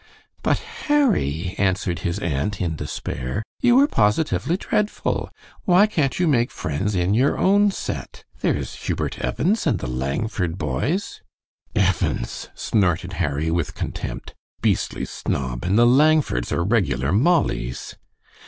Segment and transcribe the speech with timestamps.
[0.41, 0.57] "But,
[0.87, 5.29] Harry," answered his aunt, in despair, "you are positively dreadful.
[5.65, 8.23] Why can't you make friends in your own set?
[8.39, 11.21] There is Hubert Evans and the Langford boys."
[11.75, 17.95] "Evans!" snorted Harry, with contempt; "beastly snob, and the Langfords are regular Mollies!"